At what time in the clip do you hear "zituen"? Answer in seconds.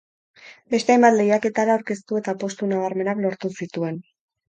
3.63-4.07